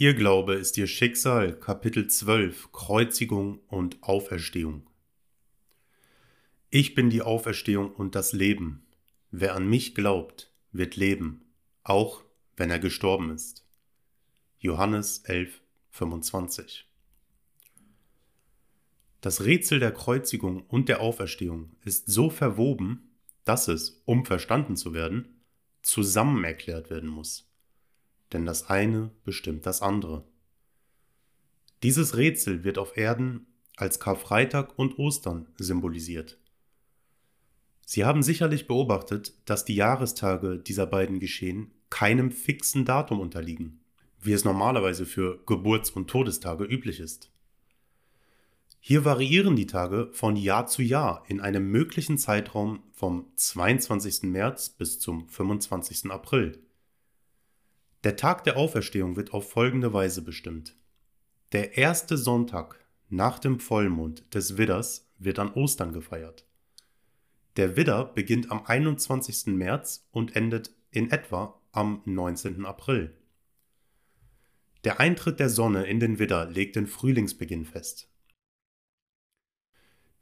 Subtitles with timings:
[0.00, 4.88] Ihr Glaube ist ihr Schicksal, Kapitel 12, Kreuzigung und Auferstehung.
[6.70, 8.86] Ich bin die Auferstehung und das Leben.
[9.32, 11.52] Wer an mich glaubt, wird leben,
[11.82, 12.22] auch
[12.56, 13.66] wenn er gestorben ist.
[14.60, 16.88] Johannes 11, 25.
[19.20, 24.94] Das Rätsel der Kreuzigung und der Auferstehung ist so verwoben, dass es, um verstanden zu
[24.94, 25.42] werden,
[25.82, 27.47] zusammen erklärt werden muss
[28.32, 30.24] denn das eine bestimmt das andere.
[31.82, 33.46] Dieses Rätsel wird auf Erden
[33.76, 36.38] als Karfreitag und Ostern symbolisiert.
[37.86, 43.80] Sie haben sicherlich beobachtet, dass die Jahrestage dieser beiden Geschehen keinem fixen Datum unterliegen,
[44.20, 47.30] wie es normalerweise für Geburts- und Todestage üblich ist.
[48.80, 54.24] Hier variieren die Tage von Jahr zu Jahr in einem möglichen Zeitraum vom 22.
[54.24, 56.10] März bis zum 25.
[56.10, 56.58] April.
[58.04, 60.76] Der Tag der Auferstehung wird auf folgende Weise bestimmt.
[61.52, 62.78] Der erste Sonntag
[63.08, 66.46] nach dem Vollmond des Widders wird an Ostern gefeiert.
[67.56, 69.46] Der Widder beginnt am 21.
[69.46, 72.64] März und endet in etwa am 19.
[72.64, 73.16] April.
[74.84, 78.08] Der Eintritt der Sonne in den Widder legt den Frühlingsbeginn fest.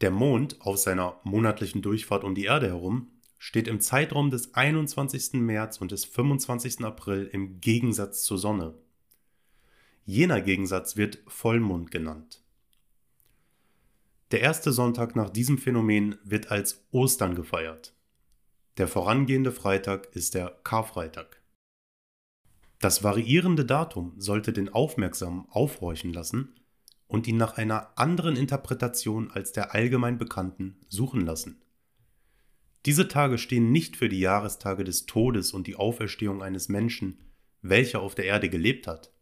[0.00, 5.34] Der Mond auf seiner monatlichen Durchfahrt um die Erde herum steht im Zeitraum des 21.
[5.34, 6.84] März und des 25.
[6.84, 8.74] April im Gegensatz zur Sonne.
[10.04, 12.42] Jener Gegensatz wird Vollmond genannt.
[14.30, 17.92] Der erste Sonntag nach diesem Phänomen wird als Ostern gefeiert.
[18.76, 21.40] Der vorangehende Freitag ist der Karfreitag.
[22.78, 26.54] Das variierende Datum sollte den Aufmerksamen aufhorchen lassen
[27.08, 31.62] und ihn nach einer anderen Interpretation als der allgemein bekannten suchen lassen.
[32.86, 37.18] Diese Tage stehen nicht für die Jahrestage des Todes und die Auferstehung eines Menschen,
[37.60, 39.12] welcher auf der Erde gelebt hat.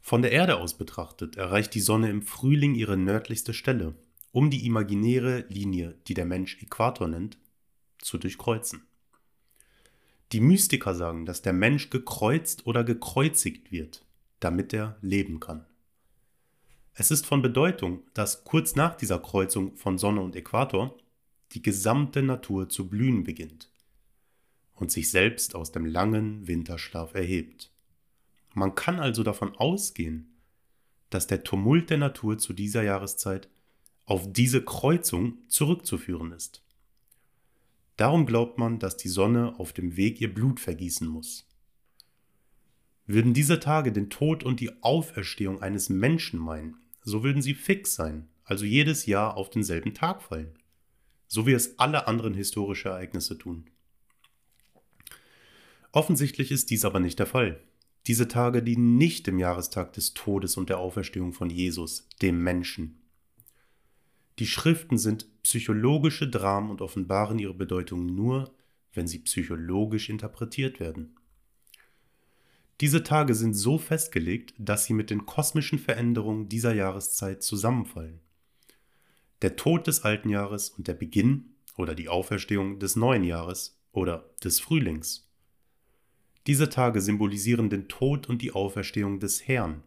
[0.00, 3.94] Von der Erde aus betrachtet erreicht die Sonne im Frühling ihre nördlichste Stelle,
[4.32, 7.38] um die imaginäre Linie, die der Mensch Äquator nennt,
[7.98, 8.86] zu durchkreuzen.
[10.32, 14.06] Die Mystiker sagen, dass der Mensch gekreuzt oder gekreuzigt wird,
[14.40, 15.66] damit er leben kann.
[16.94, 20.96] Es ist von Bedeutung, dass kurz nach dieser Kreuzung von Sonne und Äquator
[21.52, 23.70] die gesamte Natur zu blühen beginnt
[24.74, 27.70] und sich selbst aus dem langen Winterschlaf erhebt.
[28.54, 30.34] Man kann also davon ausgehen,
[31.10, 33.48] dass der Tumult der Natur zu dieser Jahreszeit
[34.04, 36.62] auf diese Kreuzung zurückzuführen ist.
[37.96, 41.48] Darum glaubt man, dass die Sonne auf dem Weg ihr Blut vergießen muss.
[43.06, 47.94] Würden diese Tage den Tod und die Auferstehung eines Menschen meinen, so würden sie fix
[47.94, 50.58] sein, also jedes Jahr auf denselben Tag fallen
[51.28, 53.64] so wie es alle anderen historische Ereignisse tun.
[55.92, 57.60] Offensichtlich ist dies aber nicht der Fall.
[58.06, 63.00] Diese Tage dienen nicht dem Jahrestag des Todes und der Auferstehung von Jesus, dem Menschen.
[64.38, 68.54] Die Schriften sind psychologische Dramen und offenbaren ihre Bedeutung nur,
[68.92, 71.16] wenn sie psychologisch interpretiert werden.
[72.80, 78.20] Diese Tage sind so festgelegt, dass sie mit den kosmischen Veränderungen dieser Jahreszeit zusammenfallen
[79.46, 84.28] der Tod des alten Jahres und der Beginn oder die Auferstehung des neuen Jahres oder
[84.42, 85.30] des Frühlings.
[86.48, 89.84] Diese Tage symbolisieren den Tod und die Auferstehung des Herrn.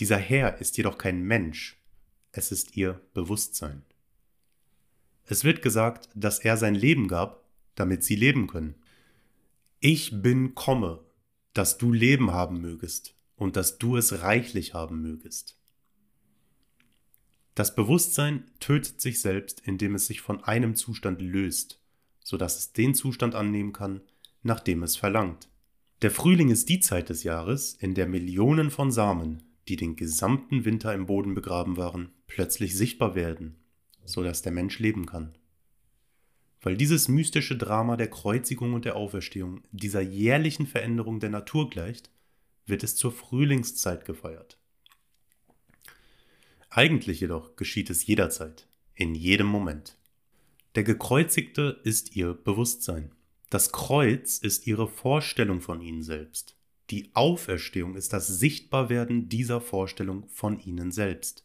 [0.00, 1.80] Dieser Herr ist jedoch kein Mensch,
[2.32, 3.84] es ist ihr Bewusstsein.
[5.26, 7.44] Es wird gesagt, dass er sein Leben gab,
[7.76, 8.74] damit sie leben können.
[9.78, 11.04] Ich bin komme,
[11.52, 15.59] dass du Leben haben mögest und dass du es reichlich haben mögest.
[17.54, 21.80] Das Bewusstsein tötet sich selbst, indem es sich von einem Zustand löst,
[22.22, 24.02] sodass es den Zustand annehmen kann,
[24.42, 25.48] nach dem es verlangt.
[26.02, 30.64] Der Frühling ist die Zeit des Jahres, in der Millionen von Samen, die den gesamten
[30.64, 33.56] Winter im Boden begraben waren, plötzlich sichtbar werden,
[34.04, 35.36] sodass der Mensch leben kann.
[36.62, 42.10] Weil dieses mystische Drama der Kreuzigung und der Auferstehung dieser jährlichen Veränderung der Natur gleicht,
[42.66, 44.59] wird es zur Frühlingszeit gefeiert.
[46.70, 49.96] Eigentlich jedoch geschieht es jederzeit, in jedem Moment.
[50.76, 53.10] Der Gekreuzigte ist ihr Bewusstsein.
[53.50, 56.56] Das Kreuz ist ihre Vorstellung von ihnen selbst.
[56.90, 61.44] Die Auferstehung ist das Sichtbarwerden dieser Vorstellung von ihnen selbst.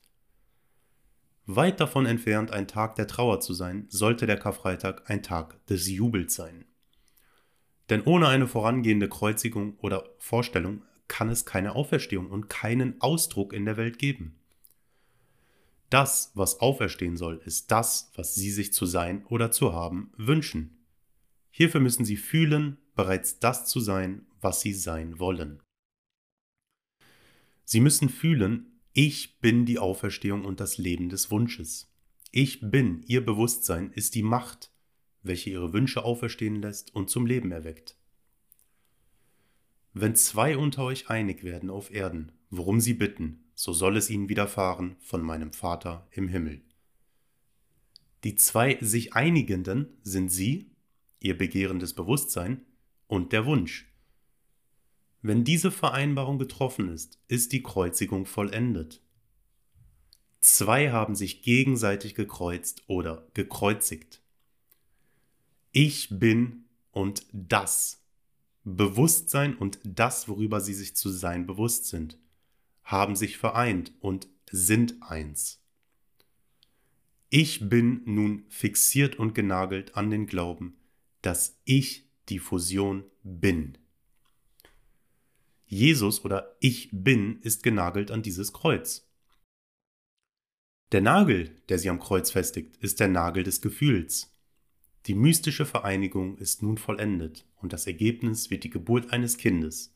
[1.48, 5.90] Weit davon entfernt, ein Tag der Trauer zu sein, sollte der Karfreitag ein Tag des
[5.90, 6.66] Jubels sein.
[7.90, 13.66] Denn ohne eine vorangehende Kreuzigung oder Vorstellung kann es keine Auferstehung und keinen Ausdruck in
[13.66, 14.40] der Welt geben.
[15.96, 20.86] Das, was auferstehen soll, ist das, was sie sich zu sein oder zu haben wünschen.
[21.52, 25.64] Hierfür müssen sie fühlen, bereits das zu sein, was sie sein wollen.
[27.64, 31.90] Sie müssen fühlen, ich bin die Auferstehung und das Leben des Wunsches.
[32.30, 34.74] Ich bin, ihr Bewusstsein ist die Macht,
[35.24, 37.96] welche ihre Wünsche auferstehen lässt und zum Leben erweckt.
[39.94, 44.30] Wenn zwei unter euch einig werden auf Erden, worum sie bitten, so soll es ihnen
[44.30, 46.62] widerfahren von meinem Vater im Himmel.
[48.24, 50.72] Die zwei sich Einigenden sind sie,
[51.20, 52.66] ihr begehrendes Bewusstsein
[53.08, 53.88] und der Wunsch.
[55.22, 59.02] Wenn diese Vereinbarung getroffen ist, ist die Kreuzigung vollendet.
[60.42, 64.22] Zwei haben sich gegenseitig gekreuzt oder gekreuzigt.
[65.72, 68.04] Ich bin und das.
[68.64, 72.20] Bewusstsein und das, worüber sie sich zu sein bewusst sind,
[72.86, 75.62] haben sich vereint und sind eins.
[77.30, 80.78] Ich bin nun fixiert und genagelt an den Glauben,
[81.22, 83.78] dass ich die Fusion bin.
[85.66, 89.10] Jesus oder ich bin ist genagelt an dieses Kreuz.
[90.92, 94.32] Der Nagel, der sie am Kreuz festigt, ist der Nagel des Gefühls.
[95.08, 99.95] Die mystische Vereinigung ist nun vollendet und das Ergebnis wird die Geburt eines Kindes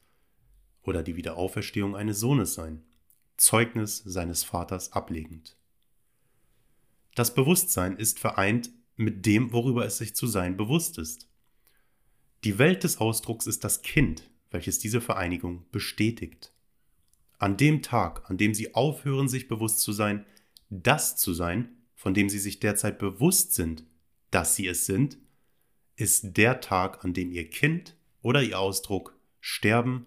[0.83, 2.83] oder die Wiederauferstehung eines Sohnes sein,
[3.37, 5.57] Zeugnis seines Vaters ablegend.
[7.15, 11.29] Das Bewusstsein ist vereint mit dem, worüber es sich zu sein bewusst ist.
[12.43, 16.53] Die Welt des Ausdrucks ist das Kind, welches diese Vereinigung bestätigt.
[17.37, 20.25] An dem Tag, an dem sie aufhören, sich bewusst zu sein,
[20.69, 23.85] das zu sein, von dem sie sich derzeit bewusst sind,
[24.31, 25.17] dass sie es sind,
[25.95, 30.05] ist der Tag, an dem ihr Kind oder ihr Ausdruck sterben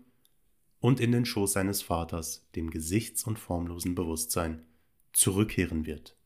[0.82, 4.66] und in den Schoß seines Vaters, dem gesichts- und formlosen Bewusstsein,
[5.12, 6.16] zurückkehren wird.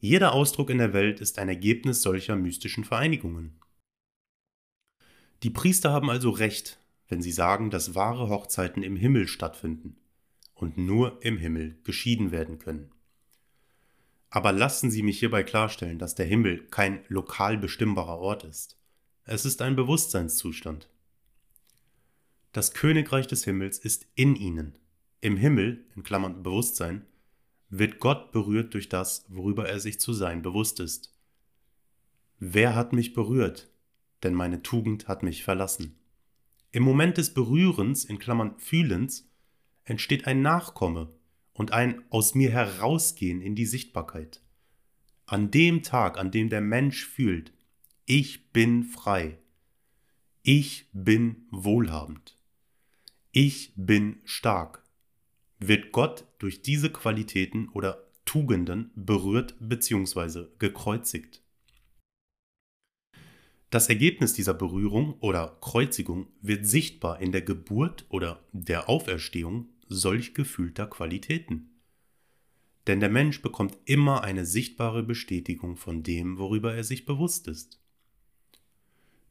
[0.00, 3.60] Jeder Ausdruck in der Welt ist ein Ergebnis solcher mystischen Vereinigungen.
[5.44, 9.96] Die Priester haben also recht, wenn sie sagen, dass wahre Hochzeiten im Himmel stattfinden
[10.54, 12.90] und nur im Himmel geschieden werden können.
[14.28, 18.76] Aber lassen Sie mich hierbei klarstellen, dass der Himmel kein lokal bestimmbarer Ort ist.
[19.22, 20.88] Es ist ein Bewusstseinszustand.
[22.52, 24.78] Das Königreich des Himmels ist in ihnen.
[25.20, 27.04] Im Himmel, in Klammern Bewusstsein,
[27.68, 31.14] wird Gott berührt durch das, worüber er sich zu sein bewusst ist.
[32.38, 33.70] Wer hat mich berührt?
[34.22, 35.98] denn meine Tugend hat mich verlassen.
[36.70, 39.30] Im Moment des Berührens, in Klammern Fühlens,
[39.84, 41.12] entsteht ein Nachkomme
[41.52, 44.42] und ein aus mir herausgehen in die Sichtbarkeit.
[45.26, 47.52] An dem Tag, an dem der Mensch fühlt,
[48.06, 49.38] ich bin frei,
[50.42, 52.37] ich bin wohlhabend,
[53.32, 54.84] ich bin stark,
[55.58, 60.46] wird Gott durch diese Qualitäten oder Tugenden berührt bzw.
[60.58, 61.42] gekreuzigt.
[63.70, 70.32] Das Ergebnis dieser Berührung oder Kreuzigung wird sichtbar in der Geburt oder der Auferstehung solch
[70.32, 71.70] gefühlter Qualitäten.
[72.86, 77.78] Denn der Mensch bekommt immer eine sichtbare Bestätigung von dem, worüber er sich bewusst ist.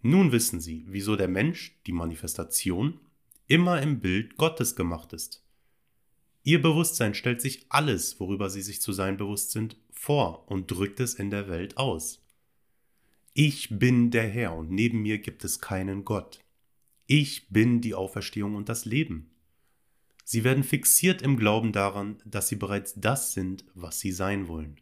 [0.04, 3.00] Nun wissen Sie, wieso der Mensch, die Manifestation,
[3.48, 5.44] immer im Bild Gottes gemacht ist.
[6.44, 11.00] Ihr Bewusstsein stellt sich alles, worüber Sie sich zu sein bewusst sind, vor und drückt
[11.00, 12.24] es in der Welt aus.
[13.34, 16.44] Ich bin der Herr und neben mir gibt es keinen Gott.
[17.06, 19.30] Ich bin die Auferstehung und das Leben.
[20.24, 24.80] Sie werden fixiert im Glauben daran, dass sie bereits das sind, was sie sein wollen.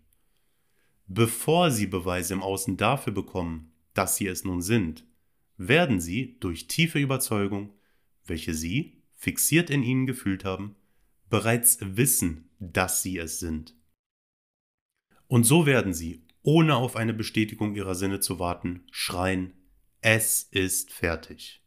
[1.08, 5.06] Bevor sie Beweise im Außen dafür bekommen, dass sie es nun sind,
[5.58, 7.74] werden sie durch tiefe Überzeugung,
[8.26, 10.76] welche sie, fixiert in ihnen gefühlt haben,
[11.30, 13.76] bereits wissen, dass sie es sind.
[15.28, 19.54] Und so werden sie ohne auf eine Bestätigung ihrer Sinne zu warten, schreien,
[20.02, 21.64] es ist fertig.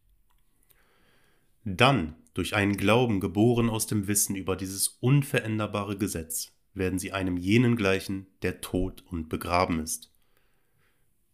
[1.64, 7.36] Dann, durch einen Glauben geboren aus dem Wissen über dieses unveränderbare Gesetz, werden sie einem
[7.36, 10.12] jenen gleichen, der tot und begraben ist.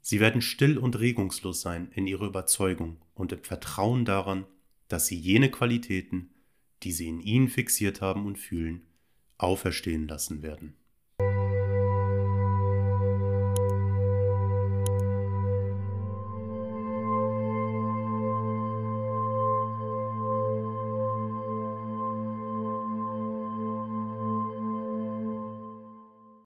[0.00, 4.46] Sie werden still und regungslos sein in ihrer Überzeugung und im Vertrauen daran,
[4.94, 6.30] dass sie jene Qualitäten,
[6.84, 8.86] die sie in ihnen fixiert haben und fühlen,
[9.38, 10.76] auferstehen lassen werden.